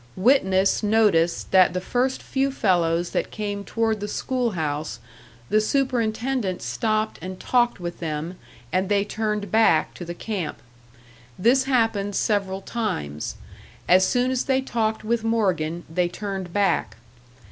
Witness 0.17 0.81
noticed 0.81 1.51
that 1.51 1.73
the 1.75 1.79
first 1.79 2.23
few 2.23 2.49
fellows 2.49 3.11
that 3.11 3.29
came 3.29 3.63
toward 3.63 3.99
the 3.99 4.07
school 4.07 4.53
house, 4.57 4.97
the 5.49 5.61
superintendent 5.61 6.63
stopped 6.63 7.19
and 7.21 7.39
talked 7.39 7.79
with 7.79 7.99
them 7.99 8.35
and 8.73 8.89
they 8.89 9.05
turned 9.05 9.51
back 9.51 9.93
to 9.93 10.03
the 10.03 10.15
camp. 10.15 10.57
This 11.37 11.65
happened 11.65 12.15
several 12.15 12.61
times: 12.61 13.35
as 13.87 14.03
soon 14.03 14.31
as 14.31 14.45
they 14.45 14.59
talked 14.61 15.03
with 15.03 15.23
Morgan 15.23 15.83
they 15.87 16.07
turned 16.07 16.51
back. 16.51 16.95